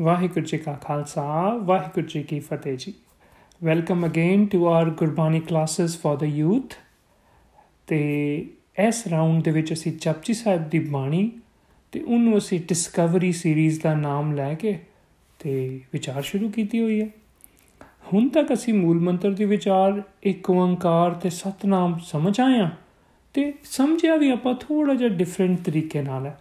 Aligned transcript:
ਵਾਹਿਗੁਰੂ 0.00 0.44
ਜੀ 0.44 0.58
ਕਾ 0.58 0.72
ਖਾਲਸਾ, 0.72 1.56
ਵਾਹਿਗੁਰੂ 1.62 2.06
ਜੀ 2.06 2.22
ਕੀ 2.22 2.40
ਫਤਿਹ 2.40 2.76
ਜੀ। 2.76 2.94
Welcome 3.64 4.06
again 4.06 4.46
to 4.46 4.66
our 4.66 4.90
Gurbani 4.90 5.40
classes 5.40 5.98
for 5.98 6.18
the 6.18 6.24
youth 6.24 6.74
ਤੇ 7.86 8.00
ਇਸ 8.88 9.06
ਰਾਉਂਡ 9.06 9.42
ਦੇ 9.42 9.50
ਵਿੱਚ 9.50 9.72
ਅਸੀਂ 9.72 9.92
ਚਪਚੀ 9.92 10.34
ਸਾਹਿਬ 10.34 10.68
ਦੀ 10.68 10.78
ਬਾਣੀ 10.78 11.32
ਤੇ 11.92 12.00
ਉਹਨੂੰ 12.00 12.38
ਅਸੀਂ 12.38 12.60
ਡਿਸਕਵਰੀ 12.60 13.32
ਸੀਰੀਜ਼ 13.32 13.80
ਦਾ 13.82 13.94
ਨਾਮ 13.94 14.32
ਲੈ 14.32 14.54
ਕੇ 14.54 14.78
ਤੇ 15.38 15.80
ਵਿਚਾਰ 15.92 16.22
ਸ਼ੁਰੂ 16.22 16.48
ਕੀਤੀ 16.48 16.82
ਹੋਈ 16.82 17.00
ਹੈ। 17.00 17.08
ਹੁਣ 18.12 18.28
ਤੱਕ 18.28 18.52
ਅਸੀਂ 18.52 18.74
ਮੂਲ 18.74 19.00
ਮੰਤਰ 19.00 19.30
ਦੇ 19.30 19.44
ਵਿਚਾਰ, 19.44 20.02
ਇੱਕ 20.22 20.50
ਓੰਕਾਰ 20.50 21.14
ਤੇ 21.14 21.30
ਸਤਨਾਮ 21.30 21.98
ਸਮਝ 21.98 22.40
ਆਇਆ 22.40 22.70
ਤੇ 23.34 23.52
ਸਮਝਿਆ 23.64 24.16
ਵੀ 24.16 24.30
ਆਪਾਂ 24.30 24.54
ਥੋੜਾ 24.54 24.94
ਜਿਹਾ 24.94 25.08
ਡਿਫਰੈਂਟ 25.08 25.60
ਤਰੀਕੇ 25.60 26.02
ਨਾਲ 26.02 26.26
ਹੈ। 26.26 26.38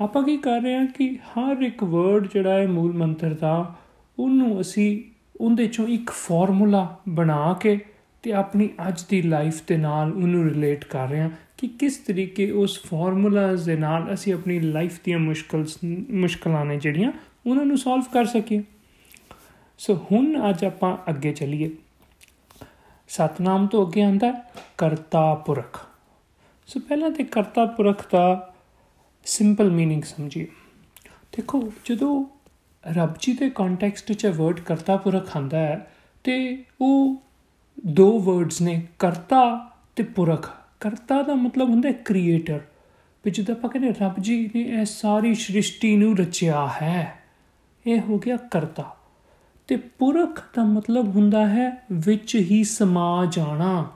ਆਪਾਂ 0.00 0.22
ਕੀ 0.22 0.36
ਕਰ 0.36 0.60
ਰਹੇ 0.60 0.74
ਹਾਂ 0.74 0.86
ਕਿ 0.86 1.18
ਹਰ 1.28 1.62
ਇੱਕ 1.62 1.84
ਵਰਡ 1.84 2.28
ਜਿਹੜਾ 2.32 2.54
ਹੈ 2.54 2.66
ਮੂਲ 2.66 2.92
ਮੰਤਰ 2.92 3.34
ਦਾ, 3.34 3.74
ਉਹਨੂੰ 4.18 4.60
ਅਸੀਂ 4.60 5.02
ਉਹਦੇ 5.40 5.66
ਚੋਂ 5.66 5.88
ਇੱਕ 5.88 6.10
ਫਾਰਮੂਲਾ 6.10 6.96
ਬਣਾ 7.08 7.56
ਕੇ 7.60 7.80
ਤੇ 8.22 8.32
ਆਪਣੀ 8.32 8.68
ਅੱਜ 8.88 9.04
ਦੀ 9.08 9.22
ਲਾਈਫ 9.22 9.62
ਦੇ 9.66 9.76
ਨਾਲ 9.76 10.12
ਉਹਨੂੰ 10.12 10.44
ਰਿਲੇਟ 10.44 10.84
ਕਰ 10.84 11.08
ਰਹੇ 11.08 11.20
ਹਾਂ 11.20 11.30
ਕਿ 11.56 11.68
ਕਿਸ 11.68 11.96
ਤਰੀਕੇ 11.96 12.50
ਉਸ 12.50 12.82
ਫਾਰਮੂਲਾਸ 12.84 13.64
ਦੇ 13.64 13.76
ਨਾਲ 13.76 14.14
ਅਸੀਂ 14.14 14.34
ਆਪਣੀ 14.34 14.60
ਲਾਈਫ 14.60 14.98
ਦੀਆਂ 15.04 15.18
ਮੁਸ਼ਕਲਸ, 15.18 15.78
ਮੁਸ਼ਕਲਾਂ 16.10 16.64
ਨੇ 16.64 16.76
ਜਿਹੜੀਆਂ 16.76 17.12
ਉਹਨਾਂ 17.46 17.66
ਨੂੰ 17.66 17.78
ਸੋਲਵ 17.78 18.02
ਕਰ 18.12 18.24
ਸਕੀਏ। 18.24 18.62
ਸੋ 19.78 20.06
ਹੁਣ 20.12 20.50
ਅੱਜ 20.50 20.64
ਆਪਾਂ 20.64 20.96
ਅੱਗੇ 21.08 21.32
ਚੱਲੀਏ। 21.32 21.70
ਸਤਨਾਮ 23.08 23.66
ਤੋਂ 23.66 23.86
ਅੱਗੇ 23.86 24.02
ਆਂਦਾ 24.02 24.32
ਕਰਤਾ 24.78 25.34
ਪੁਰਖ। 25.34 25.86
ਸੋ 26.66 26.80
ਪਹਿਲਾਂ 26.80 27.10
ਤੇ 27.10 27.24
ਕਰਤਾ 27.24 27.64
ਪੁਰਖ 27.66 28.06
ਦਾ 28.12 28.54
ਸਿੰਪਲ 29.25 29.69
मीनिंग 29.69 30.01
ਸਮਝੀਏ 30.03 30.47
ਦੇਖੋ 31.37 31.71
ਜਦੋਂ 31.85 32.25
ਰੱਬ 32.83 33.13
ਜੀ 33.19 33.33
ਦੇ 33.33 33.49
ਕੰਟੈਕਸਟ 33.49 34.11
'ਚ 34.11 34.25
ਵਰਡ 34.25 34.59
ਕਰਤਾ 34.59 34.97
ਪੁਰਖ 34.97 35.37
ਆਂਦਾ 35.37 35.57
ਹੈ 35.57 35.91
ਤੇ 36.23 36.63
ਉਹ 36.81 37.21
ਦੋ 37.85 38.19
ਵਰਡਸ 38.19 38.61
ਨੇ 38.61 38.87
ਕਰਤਾ 38.99 39.69
ਤੇ 39.95 40.03
ਪੁਰਖ 40.03 40.49
ਕਰਤਾ 40.79 41.21
ਦਾ 41.21 41.35
ਮਤਲਬ 41.35 41.69
ਹੁੰਦਾ 41.69 41.91
ਕ੍ਰੀਏਟਰ 41.91 42.59
ਵੀ 43.25 43.31
ਜਦੋਂ 43.31 43.55
ਆਪਾਂ 43.55 43.69
ਕਹਿੰਦੇ 43.69 43.93
ਰੱਬ 44.01 44.19
ਜੀ 44.19 44.51
ਨੇ 44.55 44.61
ਇਹ 44.61 44.85
ਸਾਰੀ 44.85 45.33
ਸ੍ਰਿਸ਼ਟੀ 45.35 45.95
ਨੂੰ 45.95 46.17
ਰਚਿਆ 46.17 46.67
ਹੈ 46.81 47.19
ਇਹ 47.87 48.01
ਹੋ 48.01 48.17
ਗਿਆ 48.17 48.37
ਕਰਤਾ 48.37 48.95
ਤੇ 49.67 49.75
ਪੁਰਖ 49.75 50.41
ਦਾ 50.55 50.63
ਮਤਲਬ 50.63 51.07
ਹੁੰਦਾ 51.07 51.47
ਹੈ 51.47 51.85
ਵਿੱਚ 51.91 52.35
ਹੀ 52.35 52.63
ਸਮਾ 52.63 53.25
ਜਾਣਾ 53.31 53.91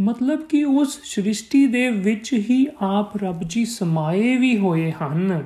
ਮਤਲਬ 0.00 0.42
ਕਿ 0.42 0.64
ਉਸ 0.64 0.98
ਸ੍ਰਿਸ਼ਟੀ 1.04 1.66
ਦੇ 1.66 1.90
ਵਿੱਚ 1.90 2.32
ਹੀ 2.32 2.66
ਆਪ 2.82 3.16
ਰੱਬ 3.16 3.42
ਜੀ 3.46 3.64
ਸਮਾਏ 3.64 4.36
ਵੀ 4.36 4.56
ਹੋਏ 4.58 4.90
ਹਨ। 4.92 5.44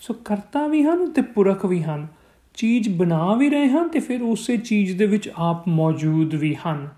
ਸੋ 0.00 0.14
ਕਰਤਾ 0.14 0.66
ਵੀ 0.66 0.82
ਹਨ 0.82 1.10
ਤੇ 1.10 1.22
ਪੁਰਖ 1.22 1.64
ਵੀ 1.66 1.82
ਹਨ। 1.82 2.06
ਚੀਜ਼ 2.54 2.88
ਬਣਾ 2.88 3.34
ਵੀ 3.34 3.48
ਰਹੇ 3.50 3.68
ਹਨ 3.68 3.88
ਤੇ 3.88 4.00
ਫਿਰ 4.00 4.22
ਉਸੇ 4.22 4.56
ਚੀਜ਼ 4.56 4.96
ਦੇ 4.98 5.06
ਵਿੱਚ 5.06 5.28
ਆਪ 5.36 5.68
ਮੌਜੂਦ 5.68 6.34
ਵੀ 6.34 6.54
ਹਨ। 6.66 6.88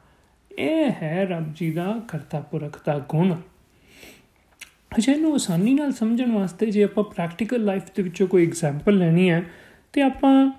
ਇਹ 0.58 0.90
ਹੈ 1.02 1.26
ਰੱਬ 1.30 1.52
ਜੀ 1.54 1.70
ਦਾ 1.70 2.00
ਕਰਤਾ 2.08 2.40
ਪੁਰਖ 2.40 2.80
ਦਾ 2.86 2.98
ਗੁਣ। 3.08 3.34
ਅਜੇ 4.98 5.14
ਨੂੰ 5.14 5.34
ਆਸਾਨੀ 5.34 5.74
ਨਾਲ 5.74 5.92
ਸਮਝਣ 5.92 6.32
ਵਾਸਤੇ 6.32 6.70
ਜੇ 6.70 6.84
ਆਪਾਂ 6.84 7.04
ਪ੍ਰੈਕਟੀਕਲ 7.04 7.64
ਲਾਈਫ 7.64 7.82
ਦੇ 7.96 8.02
ਵਿੱਚੋਂ 8.02 8.26
ਕੋਈ 8.26 8.46
ਐਗਜ਼ਾਮਪਲ 8.46 8.98
ਲੈਣੀ 8.98 9.30
ਹੈ 9.30 9.42
ਤੇ 9.92 10.02
ਆਪਾਂ 10.02 10.52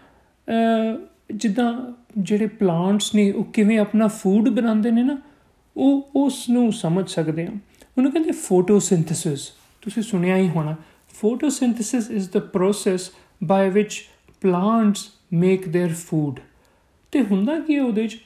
ਜਿੱਦਾਂ 1.34 1.74
ਜਿਹੜੇ 2.18 2.48
ਪਲਾਂਟਸ 2.48 3.16
ਨੇ, 3.16 3.32
ਉਹ 3.32 3.44
ਕਿਵੇਂ 3.44 3.80
ਆਪਣਾ 3.80 4.08
ਫੂਡ 4.08 4.50
ਬਣਾਉਂਦੇ 4.50 4.92
ਨੇ 4.92 5.04
ਨਾ 5.04 5.18
ਉਹ 5.80 6.10
ਉਸ 6.16 6.50
ਨੂੰ 6.50 6.74
ਸਮਝ 6.74 7.10
ਸਕਦੇ 7.10 7.48
ਹੋ। 7.48 7.52
ਉਹਨੂੰ 7.98 8.12
ਕਹਿੰਦੇ 8.12 8.32
ਫੋਟੋਸਿੰਥੇਸਿਸ 8.32 9.52
ਤੁਸੀਂ 9.82 10.04
ਸੁਣਿਆ 10.04 10.38
ਹੀ 10.38 10.50
ਹੋਣਾ। 10.50 10.76
photosynthesis 11.26 12.04
is 12.18 12.24
the 12.24 12.42
process 12.42 13.00
by 13.44 13.74
which 13.74 13.94
plants 14.26 15.02
make 15.44 15.72
their 15.72 15.92
food 15.92 16.36
ਤੇ 17.12 17.22
ਹੁੰਦਾ 17.22 17.60
ਕੀ 17.60 17.80
ਉਹਦੇ 17.80 18.08
ਚ? 18.08 18.20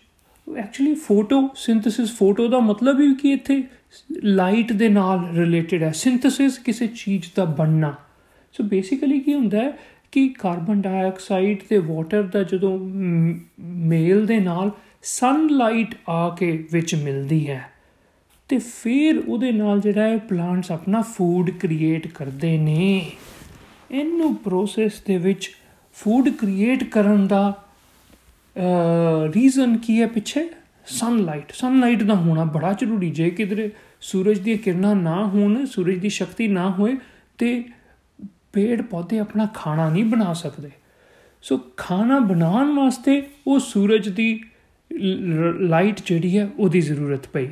ਐਕਚੁਅਲੀ 0.58 0.92
photosynthesis 0.92 2.06
ਫੋਟੋ 2.06 2.48
ਦਾ 2.48 2.60
ਮਤਲਬ 2.60 3.00
ਹੀ 3.00 3.16
ਕਿ 3.16 3.32
ਇੱਥੇ? 3.32 3.64
ਲਾਈਟ 4.24 4.74
ਦੇ 4.74 4.90
ਨਾਲ 4.90 5.30
ਰਿਲੇਟਡ 5.30 5.84
ਹੈ। 5.84 5.92
ਸਿੰਥੇਸਿਸ 5.92 6.58
ਕਿਸੇ 6.58 6.88
ਚੀਜ਼ 6.88 7.24
ਦਾ 7.36 7.46
ਬਣਨਾ। 7.46 7.96
ਸੋ 8.54 8.64
ਬੇਸਿਕਲੀ 8.64 9.20
ਕੀ 9.20 9.34
ਹੁੰਦਾ 9.34 9.58
ਹੈ 9.58 9.74
ਕਿ 10.12 10.30
ਕਾਰਬਨ 10.30 10.82
ਡਾਈਆਕਸਾਈਡ 10.82 11.60
ਤੇ 11.70 11.78
ਵਾਟਰ 11.78 12.24
ਦਾ 12.24 12.44
ਜਦੋਂ 12.44 12.80
ਮੇਲ 13.60 14.26
ਦੇ 14.26 14.40
ਨਾਲ 14.40 14.72
ਸਨਲਾਈਟ 15.04 15.96
ਆ 16.10 16.30
ਕੇ 16.30 16.52
ਵਿੱਚ 16.72 16.94
ਮਿਲਦੀ 16.96 17.48
ਹੈ 17.50 17.62
ਤੇ 18.50 18.58
ਫਿਰ 18.58 19.18
ਉਹਦੇ 19.20 19.52
ਨਾਲ 19.52 19.80
ਜਿਹੜਾ 19.80 20.04
ਹੈ 20.04 20.18
ਪਲਾਂਟਸ 20.30 20.72
ਆਪਣਾ 20.72 21.02
ਫੂਡ 21.02 21.50
ਕ੍ਰੀਏਟ 21.52 22.08
ਕਰਦੇ 22.08 22.58
ਨੇ। 22.58 23.12
ਇਹਨੂੰ 23.92 24.36
ਪ੍ਰੋਸੈਸ 24.36 25.02
ਦੇ 25.02 25.18
ਵਿੱਚ 25.18 25.50
ਫੂਡ 25.96 26.30
ਕ੍ਰੀਏਟ 26.30 26.84
ਕਰਨ 26.84 27.28
ਦਾ 27.28 27.44
ਰੀਜ਼ਨ 29.36 29.78
ਕੀ 29.78 30.00
ਹੈ 30.02 30.08
ਪਿੱਛੇ? 30.08 30.48
ਸਨਲਾਈਟ 30.86 31.52
ਸਨਲਾਈਟ 31.52 32.04
ਦਾ 32.04 32.16
ਹੋਣਾ 32.16 32.44
ਬੜਾ 32.46 32.72
ਜ਼ਰੂਰੀ। 32.74 33.10
ਜੇ 33.10 33.30
ਕਿਧਰੇ 33.30 33.70
ਸੂਰਜ 34.02 34.40
ਦੀਆਂ 34.40 34.58
ਕਿਰਨਾਂ 34.58 34.96
ਨਾ 34.96 35.26
ਹੋਣ, 35.26 35.66
ਸੂਰਜ 35.66 36.00
ਦੀ 36.00 36.10
ਸ਼ਕਤੀ 36.10 36.48
ਨਾ 36.48 36.70
ਹੋਏ, 36.70 36.96
ਤੇ 37.38 37.64
ਪੇੜ 38.54 38.82
ਪੌਦੇ 38.82 39.20
ਆਪਣਾ 39.20 39.46
ਖਾਣਾ 39.56 39.90
ਨਹੀਂ 39.90 40.06
ਬਣਾ 40.06 40.34
ਸਕਦੇ। 40.34 40.72
ਸੋ 41.42 41.58
ਖਾਣਾ 41.78 42.20
ਬਣਾਉਣ 42.20 42.76
ਵਾਸਤੇ 42.76 43.22
ਉਹ 43.48 43.60
ਸੂਰਜ 43.60 44.10
ਦੀ 44.10 44.44
ਲਾਈਟ 45.60 46.00
ਜਿਹੜੀ 46.06 46.38
ਹੈ 46.38 46.50
ਉਹਦੀ 46.60 46.82
ਜ਼ਰੂਰਤ 46.82 47.28
ਪਈ, 47.28 47.48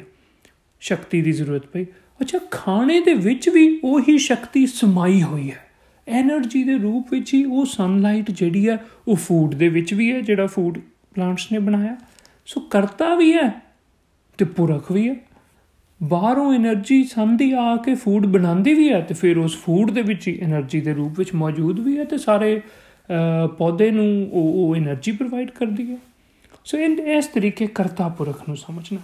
ਸ਼ਕਤੀ 0.81 1.21
ਦੀ 1.21 1.31
ਜ਼ਰੂਰਤ 1.31 1.65
ਪਈ। 1.65 1.83
ਅੱਛਾ, 2.21 2.39
ਖਾਣੇ 2.51 2.99
ਦੇ 3.01 3.13
ਵਿੱਚ 3.13 3.49
ਵੀ 3.49 3.79
ਉਹੀ 3.83 4.17
ਸ਼ਕਤੀ 4.17 4.65
ਸਮਾਈ 4.65 5.21
ਹੋਈ 5.21 5.49
ਹੈ। 5.51 5.59
એનર્ਜੀ 6.07 6.63
ਦੇ 6.63 6.77
ਰੂਪ 6.77 7.11
ਵਿੱਚ 7.11 7.33
ਹੀ 7.33 7.43
ਉਹ 7.45 7.65
ਸਨਲਾਈਟ 7.65 8.31
ਜਿਹੜੀ 8.31 8.67
ਹੈ, 8.69 8.77
ਉਹ 9.07 9.15
ਫੂਡ 9.15 9.55
ਦੇ 9.55 9.67
ਵਿੱਚ 9.69 9.93
ਵੀ 9.93 10.11
ਹੈ, 10.11 10.19
ਜਿਹੜਾ 10.21 10.47
ਫੂਡ 10.47 10.79
ਪਲਾਂਟਸ 11.15 11.51
ਨੇ 11.51 11.59
ਬਣਾਇਆ। 11.59 11.95
ਸੋ 12.45 12.61
ਕਰਤਾ 12.61 13.13
ਵੀ 13.15 13.33
ਹੈ 13.33 13.49
ਤੇ 14.37 14.45
ਪੁਰਖ 14.47 14.91
ਵੀ 14.91 15.07
ਹੈ। 15.09 15.15
ਬਾਹਰੋਂ 16.01 16.53
એનર્ਜੀ 16.53 17.03
ਸੰਧੀ 17.03 17.51
ਆ 17.51 17.75
ਕੇ 17.75 17.95
ਫੂਡ 17.95 18.25
ਬਣਾਉਂਦੀ 18.25 18.73
ਵੀ 18.73 18.89
ਹੈ 18.89 19.01
ਤੇ 19.01 19.13
ਫਿਰ 19.13 19.37
ਉਸ 19.37 19.57
ਫੂਡ 19.57 19.91
ਦੇ 19.91 20.01
ਵਿੱਚ 20.01 20.27
ਹੀ 20.27 20.39
એનર્ਜੀ 20.43 20.81
ਦੇ 20.81 20.93
ਰੂਪ 20.93 21.19
ਵਿੱਚ 21.19 21.33
ਮੌਜੂਦ 21.35 21.79
ਵੀ 21.79 21.97
ਹੈ 21.97 22.03
ਤੇ 22.03 22.17
ਸਾਰੇ 22.17 22.61
ਪੌਦੇ 23.57 23.91
ਨੂੰ 23.91 24.07
ਉਹ 24.31 24.53
ਉਹ 24.53 24.75
એનર્ਜੀ 24.75 25.11
ਪ੍ਰੋਵਾਈਡ 25.11 25.51
ਕਰਦੀ 25.51 25.91
ਹੈ। 25.91 25.97
ਸੋ 26.65 26.77
ਇਹ 26.77 26.97
ਇਸ 26.97 27.27
ਤਰੀਕੇ 27.27 27.67
ਕਰਤਾ 27.67 28.09
ਪੁਰਖ 28.09 28.47
ਨੂੰ 28.47 28.57
ਸਮਝਣਾ। 28.57 28.99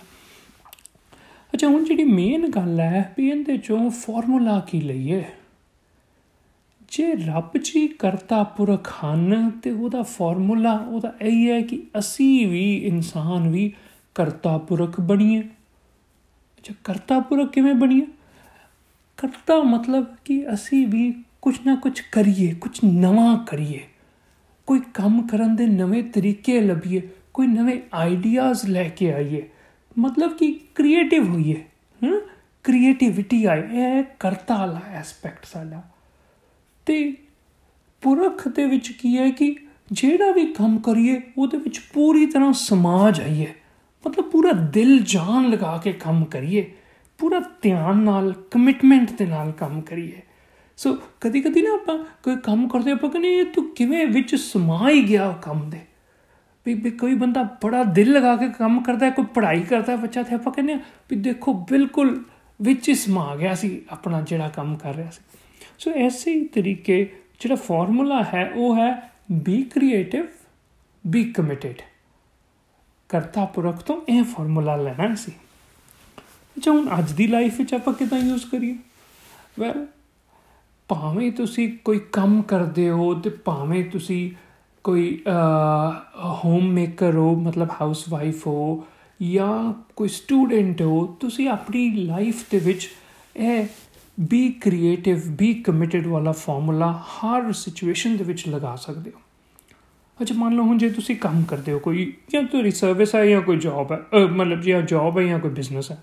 ਅੱਛਾ, 1.53 1.67
ਹੁਣ 1.67 1.83
ਜਿਹੜੀ 1.83 2.03
ਮੇਨ 2.03 2.47
ਗੱਲ 2.47 2.79
ਹੈ 2.79 3.13
ਵੀ 3.17 3.29
ਇਹਦੇ 3.29 3.57
ਚੋਂ 3.57 3.89
ਫਾਰਮੂਲਾ 3.89 4.59
ਕੀ 4.59 4.81
ਲਈਏ? 4.81 5.25
ਜੇ 6.91 7.15
ਰੱਬ 7.15 7.57
ਜੀ 7.57 7.87
ਕਰਤਾ 7.87 8.43
ਪੁਰਖ 8.43 8.93
ਹਨ 9.05 9.49
ਤੇ 9.49 9.71
ਉਹਦਾ 9.71 10.03
ਫਾਰਮੂਲਾ 10.03 10.73
ਉਹਦਾ 10.73 11.13
ਇਹ 11.21 11.47
ਹੈ 11.47 11.61
ਕਿ 11.61 11.83
ਅਸੀਂ 11.99 12.47
ਵੀ 12.47 12.77
ਇਨਸਾਨ 12.77 13.49
ਵੀ 13.49 13.73
ਕਰਤਾ 14.15 14.57
ਪੁਰਖ 14.57 15.01
ਬਣੀਏ। 15.01 15.39
ਅੱਛਾ 15.39 16.73
ਕਰਤਾ 16.83 17.19
ਪੁਰਖ 17.19 17.53
ਕਿਵੇਂ 17.53 17.73
ਬਣੀਏ? 17.73 18.07
ਕਰਤਾ 19.17 19.63
ਮਤਲਬ 19.63 20.05
ਕਿ 20.25 20.53
ਅਸੀਂ 20.53 20.87
ਵੀ 20.87 21.23
ਕੁਝ 21.41 21.57
ਨਾ 21.65 21.75
ਕੁਝ 21.75 22.01
ਕਰੀਏ 22.11 22.53
ਕੁਝ 22.53 22.79
ਨਵਾਂ 22.85 23.45
ਕਰੀਏ। 23.45 23.81
ਕੋਈ 24.65 24.81
ਕੰਮ 24.93 25.27
ਕਰਨ 25.27 25.55
ਦੇ 25.55 25.65
ਨਵੇਂ 25.65 26.03
ਤਰੀਕੇ 26.03 26.61
ਲੱਭੀਏ। 26.61 27.09
ਕੋਈ 27.37 27.47
ਨਵੇਂ 27.47 27.81
ਆਈਡੀਆਜ਼ 27.93 28.65
ਲੈ 28.65 28.89
ਕੇ 28.89 29.13
ਆਈਏ। 29.13 29.49
ਮਤਲਬ 29.99 30.37
ਕਿ 30.37 30.59
ਕ੍ਰੀਏਟਿਵ 30.75 31.33
ਹੋਈਏ। 31.33 31.63
ਹਮ 32.03 32.19
ਕ੍ਰੀਏਟੀਵਿਟੀ 32.63 33.45
ਆਏ। 33.45 33.63
ਇਹ 33.71 34.03
ਕਰਤਾ 34.19 34.57
ਵਾਲਾ 34.57 34.81
ਐਸਪੈਕਟ 34.89 35.45
ਸਾਡਾ। 35.45 35.83
ਤੇ 36.85 37.13
ਪੁਰਖ 38.01 38.47
ਦੇ 38.47 38.65
ਵਿੱਚ 38.65 38.91
ਕੀ 38.91 39.17
ਹੈ 39.17 39.31
ਕਿ 39.31 39.55
ਜਿਹੜਾ 39.91 40.31
ਵੀ 40.31 40.53
ਕੰਮ 40.53 40.79
ਕਰੀਏ, 40.79 41.21
ਉਹਦੇ 41.37 41.57
ਵਿੱਚ 41.57 41.81
ਪੂਰੀ 41.93 42.25
ਤਰ੍ਹਾਂ 42.25 42.53
ਸਮਾ 42.53 43.11
ਜਾਈਏ 43.11 43.53
ਮਤਲਬ 44.07 44.25
ਪੂਰਾ 44.25 44.51
ਦਿਲ 44.51 44.99
ਜਾਨ 44.99 45.49
ਲਗਾ 45.49 45.81
ਕੇ 45.83 45.93
ਕੰਮ 45.93 46.25
ਕਰੀਏ। 46.25 46.73
ਪੂਰਾ 47.17 47.41
ਧਿਆਨ 47.61 47.97
ਨਾਲ 47.97 48.33
ਕਮਿਟਮੈਂਟ 48.51 49.11
ਦੇ 49.11 49.25
ਨਾਲ 49.25 49.51
ਕੰਮ 49.51 49.81
ਕਰੀਏ। 49.81 50.21
ਸੋ 50.77 50.97
ਕਦੀ 51.21 51.41
ਕਦੀ 51.41 51.61
ਨਾ 51.61 51.73
ਆਪਾਂ 51.73 52.05
ਕੋਈ 52.23 52.35
ਕੰਮ 52.35 52.67
ਕਰਦੇ, 52.67 52.91
ਆਪਾਂ 52.91 53.09
ਕਹਿੰਦੇ, 53.09 53.37
ਇਹ 53.37 53.45
ਤੂੰ 53.45 53.75
ਕਿਵੇਂ 53.75 54.07
ਵਿੱਚ 54.07 54.35
ਸਮਾ 54.35 54.89
ਹੀ 54.89 55.09
ਗਿਆ 55.09 55.39
ਕੰਮ 55.41 55.69
ਦੇ? 55.69 55.79
ਵੀ 56.67 56.73
ਵੀ 56.73 56.89
ਕੋਈ 56.91 57.13
ਬੰਦਾ 57.15 57.43
ਬੜਾ 57.63 57.83
ਦਿਲ 57.83 58.11
ਲਗਾ 58.11 58.35
ਕੇ 58.35 58.47
ਕੰਮ 58.49 58.81
ਕਰਦਾ 58.81 59.05
ਹੈ, 59.05 59.11
ਕੋਈ 59.11 59.25
ਪੜ੍ਹਾਈ 59.25 59.61
ਕਰਦਾ 59.61 59.91
ਹੈ, 59.91 59.97
ਬੱਚਾ 59.97 60.23
ਤੇ 60.23 60.35
ਆਪਾਂ 60.35 60.53
ਕਹਿੰਦੇ 60.53 60.73
ਆ 60.73 60.79
ਵੀ 61.09 61.15
ਦੇਖੋ 61.15 61.53
ਬਿਲਕੁਲ 61.69 62.23
ਵਿੱਚ 62.61 62.91
ਸਮਾ 62.91 63.35
ਗਿਆ 63.35 63.55
ਸੀ 63.55 63.81
ਆਪਣਾ 63.89 64.21
ਜਿਹੜਾ 64.21 64.49
ਕੰਮ 64.49 64.75
ਕਰ 64.77 64.95
ਰਿਹਾ 64.95 65.09
ਸੀ। 65.09 65.37
ਸੋ 65.79 65.91
ਐਸੇ 65.91 66.31
ਹੀ 66.31 66.45
ਤਰੀਕੇ 66.47 67.15
ਜਿਹੜਾ 67.39 67.55
ਫਾਰਮੂਲਾ 67.55 68.23
ਹੈ, 68.33 68.51
ਉਹ 68.55 68.75
ਹੈ 68.77 69.11
ਬੀ 69.31 69.61
ਕ੍ਰੀਏਟਿਵ 69.63 70.25
ਬੀ 71.07 71.23
ਕਮਿਟਡ 71.23 71.81
ਕਰਤਾ 73.09 73.45
ਪੁਰਖ 73.45 73.81
ਤੋਂ 73.81 74.01
ਇਹ 74.09 74.23
ਫਾਰਮੂਲਾ 74.23 74.75
ਲੈਣਾ 74.75 75.15
ਸੀ 75.15 75.31
ਜੋ 76.57 76.73
ਹੁਣ 76.73 76.87
ਅੱਜ 76.99 77.11
ਦੀ 77.11 77.27
ਲਾਈਫ 77.27 77.57
ਵਿੱਚ 77.57 77.73
ਆਪਾਂ 77.73 77.93
ਕਿਦਾਂ 77.93 78.19
ਯੂਜ਼ 78.19 78.45
ਕਰੀਏ? 78.45 78.75
ਵੈਲ 79.59 79.87
ਭਾਵੇਂ 80.87 81.31
ਤੁਸੀਂ 81.31 81.77
ਕੋਈ 81.85 81.99
ਕੰਮ 82.11 82.41
ਕਰਦੇ 82.41 82.89
ਹੋ 82.89 83.13
ਤੇ 83.13 83.29
ਭਾਵੇਂ 83.29 83.83
ਤੁਸੀਂ 83.85 84.31
ਕੋਈ 84.87 85.07
ਹੋਮ 86.43 86.67
ਮੇਕਰ 86.73 87.15
ਹੋ, 87.15 87.33
ਮਤਲਬ 87.35 87.69
ਹਾਊਸ 87.81 88.03
ਵਾਈਫ 88.09 88.45
ਹੋ 88.47 88.85
ਜਾਂ 89.19 89.73
ਕੋਈ 89.95 90.07
ਸਟੂਡੈਂਟ 90.09 90.81
ਹੋ, 90.81 91.05
ਤੁਸੀਂ 91.19 91.47
ਆਪਣੀ 91.49 91.89
ਲਾਈਫ 91.95 92.43
ਦੇ 92.51 92.59
ਵਿੱਚ 92.59 92.87
ਇਹ 93.37 93.65
ਬੀ 94.19 94.49
ਕ੍ਰੀਏਟਿਵ 94.61 95.21
ਬੀ 95.29 95.53
ਕਮਿਟਡ 95.63 96.07
ਵਾਲਾ 96.07 96.31
ਫਾਰਮੂਲਾ 96.31 96.91
ਹਰ 96.91 97.51
ਸਿਚੁਏਸ਼ਨ 97.53 98.15
ਦੇ 98.17 98.23
ਵਿੱਚ 98.23 98.47
ਲਗਾ 98.47 98.75
ਸਕਦੇ 98.75 99.11
ਹੋ। 99.11 99.19
ਅੱਛਾ, 100.19 100.35
ਮੰਨ 100.35 100.55
ਲਓ 100.55 100.63
ਹੁਣ 100.63 100.77
ਜੇ 100.77 100.89
ਤੁਸੀਂ 100.89 101.15
ਕੰਮ 101.15 101.43
ਕਰਦੇ 101.43 101.71
ਹੋ, 101.71 101.79
ਕੋਈ 101.79 102.13
ਜਾਂ 102.31 102.43
ਤੁਹਾਡੀ 102.43 102.71
ਸਰਵਿਸ 102.71 103.15
ਹੈ 103.15 103.25
ਜਾਂ 103.25 103.41
ਕੋਈ 103.41 103.57
ਜੌਬ 103.57 103.91
ਹੈ 103.91 104.25
ਮਤਲਬ 104.27 104.61
ਜਾਂ 104.61 104.81
ਜੌਬ 104.83 105.19
ਹੈ 105.19 105.23
ਜਾਂ 105.23 105.39
ਕੋਈ 105.39 105.51
ਬਿਜ਼ਨਸ 105.51 105.91
ਹੈ। 105.91 105.97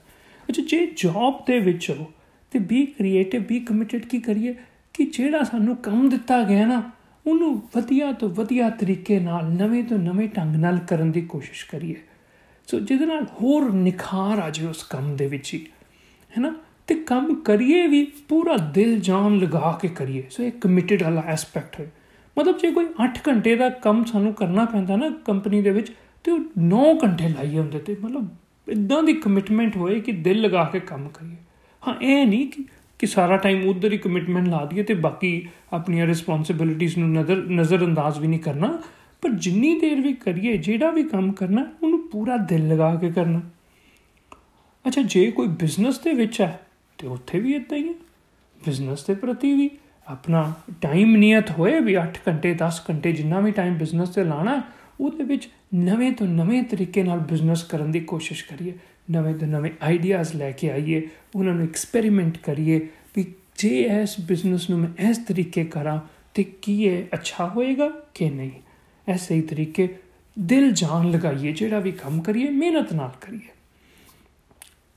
ਅੱਛਾ, 0.48 0.62
ਜੇ 0.62 0.86
ਜੌਬ 0.96 1.44
ਦੇ 1.46 1.58
ਵਿੱਚ 1.60 1.90
ਹੋ 1.90 2.10
ਤੇ 2.52 2.58
ਬੀ 2.58 2.84
ਕ੍ਰੀਏਟਿਵ 2.88 3.42
ਬੀ 3.42 3.60
ਕਮਿਟਡ 3.60 4.04
ਕੀ 4.04 4.20
ਕਰੀਏ? 4.20 4.54
ਕਿ 4.94 5.04
ਜਿਹੜਾ 5.06 5.42
ਸਾਨੂੰ 5.42 5.76
ਕੰਮ 5.76 6.08
ਦਿੱਤਾ 6.08 6.42
ਗਿਆ 6.42 6.66
ਨਾ 6.66 6.82
ਉਹਨੂੰ 7.26 7.62
ਵਧੀਆ 7.76 8.12
ਤੋਂ 8.12 8.28
ਵਧੀਆ 8.28 8.70
ਤਰੀਕੇ 8.70 9.20
ਨਾਲ, 9.20 9.44
ਨਵੇਂ 9.44 9.84
ਤੋਂ 9.84 9.98
ਨਵੇਂ 9.98 10.28
ਢੰਗ 10.28 10.56
ਨਾਲ 10.56 10.78
ਕਰਨ 10.78 11.12
ਦੀ 11.12 11.20
ਕੋਸ਼ਿਸ਼ 11.20 11.66
ਕਰੀਏ। 11.66 11.94
ਸੋ 12.66 12.80
ਜਿਹਦੇ 12.80 13.06
ਨਾਲ 13.06 13.24
ਹੋਰ 13.24 13.72
ਨਿਖਾਰ 13.72 14.38
ਆ 14.38 14.50
ਜਾਏ 14.50 14.66
ਉਸ 14.66 14.82
ਕੰਮ 14.82 15.16
ਦੇ 15.16 15.26
ਵਿੱਚ 15.26 15.54
ਹੀ, 15.54 15.66
ਹੈਨਾ? 16.30 16.54
ਤੇ 16.86 16.94
ਕੰਮ 16.94 17.34
ਕਰੀਏ 17.34 17.86
ਵੀ, 17.86 18.04
ਪੂਰਾ 18.28 18.56
ਦਿਲ 18.56 19.00
ਜਾਨ 19.00 19.36
ਲਗਾ 19.36 19.78
ਕੇ 19.82 19.88
ਕਰੀਏ। 19.88 20.24
ਸੋ 20.30 20.42
ਇਹ 20.42 20.52
ਕਮਿਟਡ 20.52 21.02
ਵਾਲਾ 21.02 21.22
ਐਸਪੈਕਟ 21.26 21.80
ਹੈ। 21.80 21.92
ਮਤਲਬ 22.38 22.58
ਜੇ 22.58 22.70
ਕੋਈ 22.70 22.86
8 23.02 23.18
ਘੰਟੇ 23.28 23.56
ਦਾ 23.56 23.68
ਕੰਮ 23.68 24.04
ਸਾਨੂੰ 24.04 24.34
ਕਰਨਾ 24.34 24.64
ਪੈਂਦਾ 24.64 24.96
ਨਾ 24.96 25.10
ਕੰਪਨੀ 25.10 25.62
ਦੇ 25.62 25.70
ਵਿੱਚ, 25.70 25.92
ਤੇ 26.24 26.30
ਉਹ 26.30 26.38
9 26.58 26.94
ਘੰਟੇ 27.04 27.28
ਲਾਈਏ 27.28 27.58
ਹੁੰਦੇ 27.58 27.78
ਤੇ, 27.78 27.96
ਮਤਲਬ 28.00 28.28
ਇਦਾਂ 28.68 29.02
ਦੀ 29.02 29.12
ਕਮਿਟਮੈਂਟ 29.12 29.76
ਹੋਏ 29.76 30.00
ਕਿ 30.00 30.12
ਦਿਲ 30.12 30.40
ਲਗਾ 30.40 30.64
ਕੇ 30.64 30.80
ਕੰਮ 30.80 31.08
ਕਰੀਏ। 31.08 31.36
ਹਾਂ, 31.88 31.94
ਇਹ 32.02 32.26
ਨਹੀਂ 32.26 32.48
ਕਿ 32.48 32.64
ਕਿ 32.98 33.06
ਸਾਰਾ 33.06 33.36
ਟਾਈਮ 33.36 33.68
ਉਧਰ 33.68 33.92
ਹੀ 33.92 33.98
ਕਮਿਟਮੈਂਟ 33.98 34.48
ਲਾ 34.48 34.64
ਦਈਏ 34.64 34.82
ਤੇ 34.82 34.94
ਬਾਕੀ 34.94 35.48
ਆਪਣੀਆਂ 35.72 36.06
ਰਿਸਪੌਂਸਿਬਿਲਿਟੀਆਂ 36.06 36.90
ਨੂੰ 36.98 37.12
ਨਜ਼ਰ 37.12 37.36
ਨਜ਼ਰ 37.36 37.84
ਅੰਦਾਜ਼ 37.84 38.18
ਵੀ 38.18 38.26
ਨਹੀਂ 38.26 38.40
ਕਰਨਾ। 38.40 38.82
ਪਰ 39.22 39.30
ਜਿੰਨੀ 39.30 39.80
ਦੇਰ 39.80 40.00
ਵੀ 40.00 40.12
ਕਰੀਏ, 40.12 40.56
ਜਿਹੜਾ 40.56 40.90
ਵੀ 40.90 41.02
ਕੰਮ 41.02 41.32
ਕਰਨਾ, 41.32 41.66
ਉਹਨੂੰ 41.82 42.08
ਪੂਰਾ 42.08 42.36
ਦਿਲ 42.36 42.68
ਲਗਾ 42.68 42.94
ਕੇ 42.94 43.10
ਕਰਨਾ। 43.10 43.40
ਅੱਛਾ, 44.86 45.02
ਜੇ 45.02 45.30
ਕੋਈ 45.30 45.48
ਬਿਜ਼ਨਸ 45.48 45.98
ਦੇ 45.98 46.12
ਵਿੱਚ 46.12 46.40
ਹੈ, 46.40 46.66
ਤੇ 46.98 47.06
ਉੱਥੇ 47.06 47.40
ਵੀ 47.40 47.52
ਇਦਾਂ 47.52 47.78
ਹੀ 47.78 47.88
ਹੈ। 47.88 47.94
ਬਿਜ਼ਨਸ 48.64 49.06
ਦੇ 49.06 49.14
ਪ੍ਰਤੀ 49.14 49.52
ਵੀ 49.52 49.70
ਆਪਣਾ 50.06 50.52
ਟਾਈਮ 50.80 51.16
ਨਿਯਤ 51.16 51.50
ਹੋਏ 51.50 51.80
ਵੀ 51.80 51.96
8 51.96 52.18
ਘੰਟੇ 52.28 52.54
10 52.54 52.84
ਘੰਟੇ 52.90 53.12
ਜਿੰਨਾ 53.12 53.40
ਵੀ 53.40 53.50
ਟਾਈਮ 53.50 53.74
ਬਿਜ਼ਨਸ 53.74 54.08
ਤੇ 54.08 54.24
ਲਾਣਾ, 54.24 54.62
ਉਹਦੇ 55.00 55.24
ਵਿੱਚ 55.24 55.48
ਨਵੇਂ 55.74 56.12
ਤੋਂ 56.12 56.26
ਨਵੇਂ 56.26 56.62
ਤਰੀਕੇ 56.62 57.02
ਨਾਲ 57.02 57.18
ਬਿਜ਼ਨਸ 57.18 57.62
ਕਰਨ 57.62 57.90
ਦੀ 57.90 58.00
ਕੋਸ਼ਿਸ਼ 58.00 58.44
ਕਰੀਏ। 58.44 58.72
ਨਵੇਂ 59.10 59.34
ਤੋਂ 59.34 59.48
ਨਵੇਂ 59.48 59.70
ਆਈਡੀਆਜ਼ 59.82 60.34
ਲੈ 60.36 60.50
ਕੇ 60.50 60.70
ਆਈਏ, 60.70 61.08
ਉਹਨਾਂ 61.36 61.54
ਨੂੰ 61.54 61.64
ਐਕਸਪੈਰੀਮੈਂਟ 61.64 62.38
ਕਰੀਏ 62.38 62.88
ਵੀ 63.16 63.34
ਜੇ 63.58 63.80
ਇਸ 64.02 64.16
ਬਿਜ਼ਨਸ 64.20 64.70
ਨੂੰ 64.70 64.78
ਮੈਂ 64.78 65.10
ਇਸ 65.10 65.18
ਤਰੀਕੇ 65.18 65.64
ਕਰਾਂ 65.64 66.00
ਤੇ 66.34 66.44
ਕੀ 66.44 66.84
ਇਹ 66.84 67.04
ਅੱਛਾ 67.14 67.48
ਹੋਏਗਾ 67.48 67.88
ਕਿ 68.14 68.30
ਨਹੀਂ? 68.30 68.50
ਐਸੇ 69.08 69.34
ਹੀ 69.34 69.40
ਤਰੀਕੇ 69.40 69.88
ਦਿਲ 70.38 70.72
ਜਾਨ 70.72 71.10
ਲਗਾਈਏ, 71.10 71.52
ਜਿਹੜਾ 71.52 71.78
ਵੀ 71.78 71.92
ਕੰਮ 71.92 72.20
ਕਰੀਏ, 72.20 72.48
ਮਿਹਨਤ 72.48 72.92
ਨਾਲ 72.92 73.10
ਕਰੀਏ। 73.20 73.52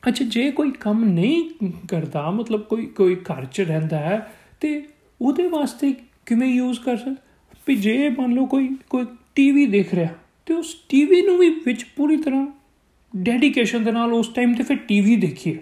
ਅੱਛਾ, 0.07 0.25
ਜੇ 0.25 0.51
ਕੋਈ 0.51 0.71
ਕੰਮ 0.71 1.04
ਨਹੀਂ 1.06 1.71
ਕਰਦਾ, 1.88 2.31
ਮਤਲਬ 2.31 2.62
ਕੋਈ 2.62 2.86
ਕੋਈ 2.86 3.15
ਘਰ 3.15 3.45
'ਚ 3.45 3.62
ਰਹਿੰਦਾ 3.62 4.00
ਹੈ, 4.00 4.33
ਤੇ 4.59 4.88
ਉਹਦੇ 5.21 5.48
ਵਾਸਤੇ 5.48 5.94
ਕਿਵੇਂ 6.25 6.48
ਯੂਜ਼ 6.48 6.80
ਕਰ 6.80 6.98
ਸਕ 6.98 7.15
ਵੀ 7.68 7.75
ਜੇ 7.75 8.09
ਮੰਨ 8.09 8.33
ਲਓ 8.33 8.45
ਕੋਈ 8.45 8.75
ਕੋਈ 8.89 9.06
ਟੀਵੀ 9.36 9.65
ਦੇਖ 9.65 9.94
ਰਿਹਾ, 9.94 10.09
ਤੇ 10.45 10.54
ਉਸ 10.54 10.75
ਟੀਵੀ 10.89 11.21
ਨੂੰ 11.21 11.38
ਵੀ 11.38 11.50
ਵਿੱਚ 11.65 11.83
ਪੂਰੀ 11.83 12.18
ਤਰ੍ਹਾਂ 12.18 12.48
ਡੈਡੀਕੇਸ਼ਨ 13.15 13.83
ਦੇ 13.83 13.92
ਨਾਲ 13.92 14.13
ਉਸ 14.13 14.27
ਟਾਈਮ 14.27 14.54
ਤੇ 14.54 14.63
ਫਿਰ 14.63 14.77
ਟੀਵੀ 14.77 15.15
ਦੇਖੀਏ। 15.15 15.59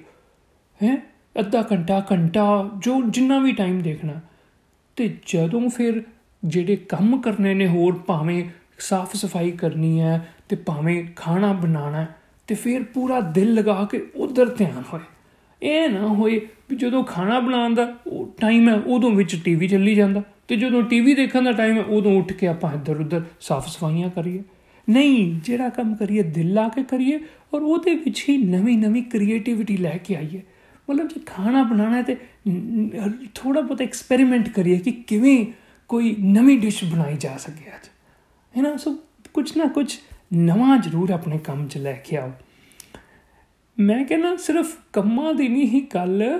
ਹੈ? 0.84 0.98
ਅੱਧਾ 1.40 1.68
ਘੰਟਾ 1.72 2.06
ਘੰਟਾ, 2.12 2.72
ਜੋ 2.78 3.02
ਜਿੰਨਾ 3.08 3.40
ਵੀ 3.40 3.52
ਟਾਈਮ 3.52 3.82
ਦੇਖਣਾ। 3.82 4.14
ਤੇ 4.96 5.18
ਜਦੋਂ 5.28 5.70
ਫਿਰ 5.70 6.04
ਜਿਹੜੇ 6.46 6.76
ਕੰਮ 6.76 7.22
ਕਰਨੇ 7.22 7.54
ਨੇ 7.54 7.68
ਹੋਰ, 7.68 7.98
ਭਾਵੇਂ 7.98 8.46
ਸਾਫ਼ 8.80 9.16
ਸਫ਼ਾਈ 9.16 9.52
ਕਰਨੀ 9.52 10.02
ਹੈ 10.02 10.30
ਤੇ 10.50 10.56
ਭਾਵੇਂ 10.56 11.06
ਖਾਣਾ 11.16 11.54
ਬਣਾਉਣਾ 11.54 12.06
ਤੇ 12.48 12.56
ਫਿਰ 12.56 12.84
ਪੂਰਾ 12.84 13.20
ਦਿਲ 13.20 13.54
ਲਗਾ 13.54 13.88
ਕੇ 13.92 14.08
ਉਧਰ 14.16 14.50
ਧਿਆਨ 14.50 14.84
ਹੋਏ। 14.94 15.02
ਇਹ 15.64 15.90
ਨਾ 15.90 16.08
ਹੋਏ 16.08 16.48
ਵੀ 16.70 16.76
ਜਦੋਂ 16.76 17.04
ਖਾਣਾ 17.04 17.40
ਬਣਾਉਣ 17.40 17.74
ਦਾ 17.74 17.96
ਉਹ 18.08 18.36
ਟਾਈਮ 18.42 18.70
ਹੈ, 18.70 18.74
ਉਦੋਂ 18.74 19.12
ਵਿੱਚ 19.12 19.42
ਟੀਵੀ 19.44 19.68
ਚੱਲੀ 19.68 19.96
ਜਾਂਦਾ। 19.96 20.24
ਤੇ 20.48 20.56
ਜਦੋਂ 20.56 20.84
ਟੀਵੀ 20.84 21.14
ਦੇਖਣ 21.14 21.44
ਦਾ 21.44 21.52
ਟਾਈਮ 21.52 21.78
ਹੈ, 21.78 21.84
ਉਦੋਂ 21.84 22.20
ਉੱਠ 22.20 22.34
ਕੇ 22.34 22.48
ਆਪਾਂ 22.48 22.74
ਇੱਧਰ 22.74 23.00
ਉੱਧਰ 23.00 23.24
ਸਾਫ਼ 23.40 23.68
ਸਫਾਈਆਂ 23.68 24.10
ਕਰੀਏ। 24.10 24.44
ਨਹੀਂ, 24.90 25.40
ਜਿਹੜਾ 25.44 25.70
ਕੰਮ 25.70 25.96
ਕਰੀਏ, 25.96 26.24
ਦਿਲ 26.24 26.54
ਲਾ 26.54 26.68
ਕੇ 26.70 26.84
ਕਰੀਏ 26.84 27.20
ਔਰ 27.54 27.62
ਉਹਦੇ 27.62 27.96
ਵਿੱਚ 27.96 28.24
ਹੀ 28.30 28.38
ਨਵੀਂ 28.38 28.78
ਨਵੀਂ 28.78 29.04
ਕ੍ਰੀਏਟੀਵਿਟੀ 29.04 29.78
ਲੈ 29.78 29.98
ਕੇ 29.98 30.16
ਆਈਏ। 30.16 30.42
ਮਤਲਬ 30.90 31.08
ਜੇ 31.08 31.20
ਖਾਣਾ 31.26 31.64
ਬਣਾਉਣਾ 31.64 31.98
ਹੈ 31.98 32.02
ਤੇ 32.02 32.18
ਥੋੜਾ 33.36 33.62
ਬਹੁਤ 33.62 33.82
ਐਕਸਪੈਰੀਮੈਂਟ 33.82 34.50
ਕਰੀਏ 34.50 34.78
ਕਿ 34.78 34.92
ਕਿਵੇਂ 34.92 35.46
ਕੋਈ 35.90 36.16
ਨਵੀਂ 36.20 36.58
ਡਿਸ਼ 36.60 36.84
ਬਣਾਈ 36.86 37.18
ਜਾ 37.18 37.38
ਸਕੇ 37.38 37.70
ਅੱਜ। 37.76 37.88
ਹੈ 38.58 38.62
ਨਾ 38.62 38.76
ਸੋ 38.78 38.98
ਕੁਝ 39.34 39.58
ਨਾ 39.58 39.66
ਕੁਝ 39.66 39.92
ਨਵਾਂ 40.34 40.78
ਜ਼ਰੂਰ 40.78 41.12
ਆਪਣੇ 41.12 41.38
ਕੰਮ 41.38 41.68
'ਚ 41.68 41.78
ਲੈ 41.78 41.94
ਕੇ 41.94 42.18
ਆਓ। 42.18 42.32
ਮੈਂ 43.80 44.04
ਕਹਿੰਦਾ 44.06 44.36
ਸਿਰਫ 44.36 44.76
ਕੰਮਾਂ 44.94 45.34
ਦੀ 45.34 45.48
ਨਹੀਂ, 45.48 45.68
ਹੀ 45.68 45.82
ਗੱਲ 45.94 46.40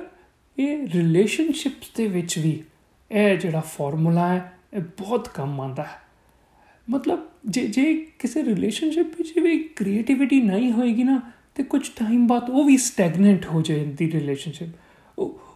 ਇਹ 0.60 0.88
ਰਿਲੇਸ਼ਨਸ਼ਿਪਸ 0.94 1.92
ਦੇ 1.98 2.08
ਵਿੱਚ 2.08 2.38
ਵੀ 2.40 2.64
ਇਹ 3.12 3.38
ਜਿਹੜਾ 3.38 3.60
ਫਾਰਮੂਲਾ 3.60 4.28
ਹੈ, 4.28 4.54
ਇਹ 4.74 4.82
ਬਹੁਤ 4.82 5.28
ਕੰਮ 5.28 5.62
ਆਉਂਦਾ 5.62 5.84
ਹੈ। 5.84 6.05
ਮਤਲਬ 6.90 7.20
ਜੇ 7.46 7.68
ਜੇ 7.68 8.08
ਕਿਸੇ 8.20 8.44
ਰਿਲੇਸ਼ਨਸ਼ਿਪ 8.44 9.08
ਵਿੱਚ 9.08 9.40
ਵੀ 9.40 9.60
ਕ੍ਰੀਏਟੀਵਿਟੀ 9.60 10.42
ਨਹੀਂ 10.42 10.72
ਹੋਏਗੀ 10.72 11.04
ਨਾ, 11.04 11.22
ਤੇ 11.56 11.64
ਕੁਝ 11.64 11.90
ਟਾਈਮ 11.90 12.28
ਬਾਅਦ 12.28 12.50
ਉਹ 12.50 12.64
ਵੀ 12.64 12.78
ਸਟੈਗਨੈਂਟ 12.78 13.46
ਹੋ 13.46 13.62
ਜਾਂਦੀ 13.62 14.12
ਰਿਲੇਸ਼ਨਸ਼ਿਪ 14.12 14.70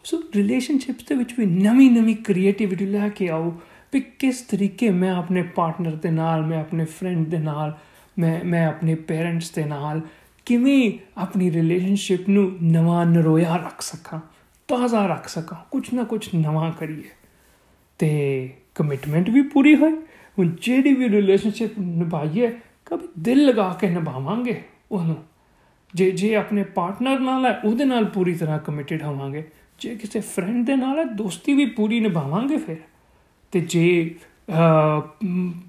ਸੋ 0.03 0.23
ਰਿਲੇਸ਼ਨਸ਼ਿਪਸ 0.35 1.05
ਦੇ 1.05 1.15
ਵਿੱਚ 1.15 1.33
ਵੀ 1.39 1.45
ਨਵੀਂ 1.45 1.91
ਨਵੀਂ 1.91 2.15
ਕ੍ਰੀਏਟੀਵਿਟੀ 2.15 2.85
ਲੈ 2.85 3.09
ਕੇ 3.09 3.29
ਆਓ 3.29 3.61
ਵੀ 3.93 3.99
ਕਿਸ 3.99 4.41
ਤਰੀਕੇ 4.41 4.89
ਮੈਂ 4.89 5.11
ਆਪਣੇ 5.11 5.43
ਪਾਰਟਨਰ 5.43 5.91
ਦੇ 5.91 6.11
ਨਾਲ, 6.11 6.45
ਮੈਂ 6.45 6.59
ਆਪਣੇ 6.59 6.85
ਫਰੈਂਡ 6.85 7.27
ਦੇ 7.27 7.37
ਨਾਲ, 7.37 7.77
ਮੈਂ 8.19 8.45
ਮੈਂ 8.45 8.67
ਆਪਣੇ 8.67 8.95
ਪੇਰੈਂਟਸ 8.95 9.51
ਦੇ 9.51 9.65
ਨਾਲ 9.65 10.01
ਕਿਵੇਂ 10.45 10.91
ਆਪਣੀ 11.17 11.51
ਰਿਲੇਸ਼ਨਸ਼ਿਪ 11.51 12.29
ਨੂੰ 12.29 12.57
ਨਵਾਂ 12.63 13.05
ਨਰੋਇਆ 13.05 13.55
ਰੱਖ 13.55 13.81
ਸਕਾਂ, 13.81 14.19
ਤਾਜ਼ਾ 14.67 15.07
ਰੱਖ 15.07 15.27
ਸਕਾਂ 15.27 15.57
ਕੁਝ 15.71 15.93
ਨਾ 15.93 16.03
ਕੁਝ 16.03 16.29
ਨਵਾਂ 16.35 16.71
ਕਰੀਏ। 16.71 17.03
ਤੇ 17.99 18.49
ਕਮਿਟਮੈਂਟ 18.75 19.29
ਵੀ 19.29 19.41
ਪੂਰੀ 19.41 19.75
ਹੋਏ। 19.75 19.91
ਹੁਣ 20.39 20.55
ਜਿਹੜੀ 20.61 20.93
ਵੀ 20.93 21.09
ਰਿਲੇਸ਼ਨਸ਼ਿਪ 21.09 21.79
ਨਿਭਾਈਏ, 21.79 22.47
ਕਦੇ 22.85 23.07
ਦਿਲ 23.19 23.45
ਲਗਾ 23.45 23.77
ਕੇ 23.81 23.89
ਨਿਭਾਵਾਂਗੇ 23.89 24.63
ਉਹਨੂੰ। 24.91 25.17
ਜੇ 25.95 26.11
ਜੇ 26.11 26.35
ਆਪਣੇ 26.35 26.63
ਪਾਰਟਨਰ 26.63 27.19
ਨਾਲ 27.19 27.45
ਹੈ, 27.45 27.61
ਉਹਦੇ 27.65 27.85
ਨਾਲ 27.85 28.05
ਪੂਰੀ 28.05 28.33
ਤਰ੍ਹਾਂ 28.33 28.59
ਕਮਿਟਿਡ 28.59 29.03
ਹੋਵਾਂਗੇ। 29.03 29.43
ਜੇ 29.79 29.95
ਕਿਸੇ 29.95 30.19
ਫਰੈਂਡ 30.19 30.65
ਦੇ 30.65 30.75
ਨਾਲ 30.75 30.99
ਹੈ, 30.99 31.03
ਦੋਸਤੀ 31.03 31.53
ਵੀ 31.53 31.65
ਪੂਰੀ 31.65 31.99
ਨਿਭਾਵਾਂਗੇ 31.99 32.57
ਫਿਰ। 32.57 32.77
ਤੇ 33.51 33.59
ਜੇ 33.59 34.15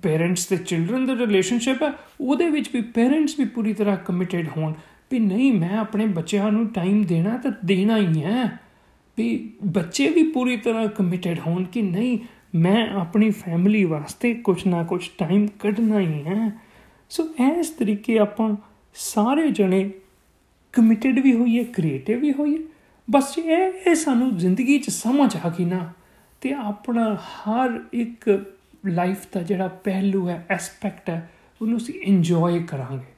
ਪੇਰੈਂਟਸ 0.02 0.46
ਤੇ 0.46 0.56
ਚਿਲड्रन 0.56 1.06
ਦਾ 1.06 1.14
ਰਿਲੇਸ਼ਨਸ਼ਿਪ 1.14 1.82
ਹੈ, 1.82 1.92
ਉਹਦੇ 2.20 2.50
ਵਿੱਚ 2.50 2.70
ਵੀ 2.74 2.80
ਪੇਰੈਂਟਸ 2.80 3.38
ਵੀ 3.38 3.44
ਪੂਰੀ 3.44 3.74
ਤਰ੍ਹਾਂ 3.74 3.96
ਕਮਿਟਿਡ 3.96 4.48
ਹੋਣ 4.56 4.72
ਵੀ 5.12 5.18
ਨਹੀਂ, 5.18 5.52
ਮੈਂ 5.52 5.78
ਆਪਣੇ 5.78 6.06
ਬੱਚਿਆਂ 6.06 6.52
ਨੂੰ 6.52 6.66
ਟਾਈਮ 6.66 7.04
ਦੇਣਾ 7.04 7.36
ਤਾਂ 7.36 7.50
ਦੇਣਾ 7.64 7.96
ਹੀ 7.96 8.24
ਹੈ। 8.24 8.58
ਵੀ 9.18 9.50
ਬੱਚੇ 9.66 10.08
ਵੀ 10.08 10.22
ਪੂਰੀ 10.22 10.56
ਤਰ੍ਹਾਂ 10.56 10.86
ਕਮਿਟਿਡ 10.86 11.38
ਹੋਣ 11.38 11.64
ਕਿ 11.64 11.82
ਨਹੀਂ 11.82 12.18
ਮੈਂ 12.54 12.88
ਆਪਣੀ 12.90 13.30
ਫੈਮਿਲੀ 13.30 13.84
ਵਾਸਤੇ 13.84 14.34
ਕੁਝ 14.34 14.66
ਨਾ 14.66 14.82
ਕੁਝ 14.82 15.08
ਟਾਈਮ 15.18 15.46
ਕੱਢਣਾ 15.46 16.00
ਹੀ 16.00 16.22
ਹੈ। 16.26 16.50
ਸੋ 17.10 17.28
ਇਸ 17.58 17.70
ਤਰੀਕੇ 17.70 18.18
ਆਪਾਂ 18.18 18.56
ਸਾਰੇ 18.94 19.50
ਜਣੇ 19.50 19.90
ਕਮਿਟਡ 20.72 21.18
ਵੀ 21.18 21.32
ਹੋਈਏ 21.32 21.64
ਕ੍ਰੀਏਟਿਵ 21.64 22.20
ਵੀ 22.20 22.32
ਹੋਈਏ। 22.32 22.58
ਬਸ 23.10 23.38
ਇਹ 23.38 23.72
ਇਹ 23.86 23.94
ਸਾਨੂੰ 23.94 24.36
ਜ਼ਿੰਦਗੀ 24.36 24.78
'ਚ 24.78 24.90
ਸਮਝ 24.90 25.36
ਆ 25.44 25.48
ਗਈ 25.48 25.64
ਨਾ 25.64 25.92
ਤੇ 26.40 26.52
ਆਪਣਾ 26.52 27.14
ਹਰ 27.14 27.80
ਇੱਕ 27.92 28.46
ਲਾਈਫ 28.86 29.26
ਦਾ 29.32 29.42
ਜਿਹੜਾ 29.42 29.68
ਪਹਿਲੂ 29.68 30.28
ਹੈ 30.28 30.46
ਐਸਪੈਕਟ 30.50 31.10
ਹੈ, 31.10 31.30
ਉਹਨੂੰ 31.62 31.78
ਅਸੀਂ 31.78 31.94
ਇੰਜੋਏ 31.94 32.62
ਕਰਾਂਗੇ। 32.62 33.12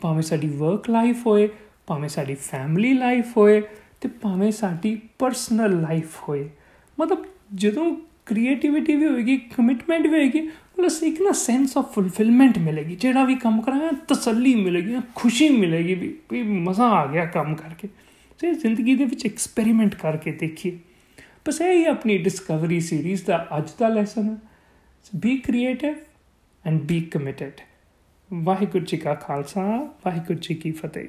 ਭਾਵੇਂ 0.00 0.22
ਸਾਡੀ 0.22 0.48
ਵਰਕ 0.48 0.90
ਲਾਈਫ 0.90 1.26
ਹੋਏ, 1.26 1.48
ਭਾਵੇਂ 1.86 2.08
ਸਾਡੀ 2.08 2.34
ਫੈਮਿਲੀ 2.34 2.92
ਲਾਈਫ 2.92 3.36
ਹੋਏ 3.36 3.62
ਤੇ 4.00 4.08
ਭਾਵੇਂ 4.08 4.50
ਸਾਡੀ 4.52 5.00
ਪਰਸਨਲ 5.18 5.80
ਲਾਈਫ 5.80 6.16
ਹੋਏ। 6.28 6.50
ਮਤਲਬ 7.00 7.24
ਜਦੋਂ 7.54 7.96
ਕ੍ਰੀਏਟੀਵਿਟੀ 8.26 8.96
ਵੀ 8.96 9.06
ਹੋਏਗੀ 9.06 9.36
ਕਮਿਟਮੈਂਟ 9.36 10.02
ਵੀ 10.02 10.08
ਹੋਏਗੀ 10.08 10.40
ਪਲਸ 10.76 11.02
ਇੱਕ 11.02 11.22
ਨਾ 11.22 11.32
ਸੈਂਸ 11.32 11.76
ਆਫ 11.76 11.94
ਫੁਲਫਿਲਮੈਂਟ 11.94 12.58
ਮਿਲੇਗੀ। 12.58 12.96
ਜਿਹੜਾ 12.96 13.24
ਵੀ 13.24 13.34
ਕੰਮ 13.34 13.62
ਕਰਾਂਗੇ 13.62 13.96
ਤਸੱਲੀ 14.08 14.54
ਮਿਲੇਗੀ, 14.54 14.96
ਖੁਸ਼ੀ 15.14 15.48
ਮਿਲੇਗੀ 15.48 15.94
ਵੀ 15.94 16.18
ਵੀ 16.30 16.42
ਮਜ਼ਾ 16.42 16.84
ਆ 16.84 17.06
ਗਿਆ 17.06 17.24
ਕੰਮ 17.24 17.54
ਕਰਕੇ। 17.54 17.88
ਤੇ 18.38 18.52
ਜ਼ਿੰਦਗੀ 18.52 18.94
ਦੇ 18.94 19.04
ਵਿੱਚ 19.04 19.26
ਐਕਸਪੈਰੀਮੈਂਟ 19.26 19.94
ਕਰਕੇ 19.94 20.32
ਦੇਖੀਏ। 20.32 20.78
ਬਸ 21.48 21.60
ਇਹ 21.60 21.72
ਹੀ 21.72 21.84
ਆਪਣੀ 21.84 22.18
ਡਿਸਕਵਰੀ 22.18 22.80
ਸੀਰੀਜ਼ 22.80 23.24
ਦਾ 23.24 23.48
ਅੱਜ 23.58 23.70
ਦਾ 23.78 23.88
ਲੈਸਨ 23.88 24.28
ਹੈ। 24.30 24.36
Be 25.16 25.36
creative 25.36 25.94
and 26.66 26.80
be 26.80 27.00
committed 27.00 27.52
Waheguru 28.32 28.84
ji 28.84 28.96
ਕਾ 28.96 29.14
ਖਾਲਸਾ, 29.14 29.94
ਵਾਹਿਗੁਰੂ 30.04 30.38
ਜੀ 30.38 30.54
ਕੀ 30.54 30.70
ਫਤਿਹ। 30.70 31.08